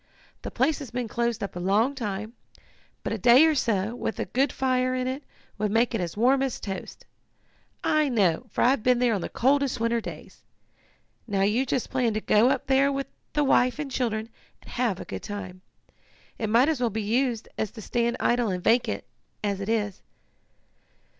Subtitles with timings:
[0.41, 2.33] The place has been closed up a long time,
[3.03, 5.21] but a day or so, with a good fire in it,
[5.59, 7.05] would make it as warm as toast.
[7.83, 10.41] I know, for I've been there on the coldest winter days.
[11.27, 14.29] Now you just plan to go up there with the wife and children,
[14.63, 15.61] and have a good time.
[16.39, 19.03] It might as well be used as to stand idle and vacant,
[19.43, 20.01] as it is."